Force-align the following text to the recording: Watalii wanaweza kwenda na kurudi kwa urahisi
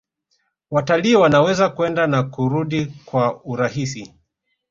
Watalii 0.71 1.15
wanaweza 1.15 1.69
kwenda 1.69 2.07
na 2.07 2.23
kurudi 2.23 2.85
kwa 2.85 3.43
urahisi 3.43 4.13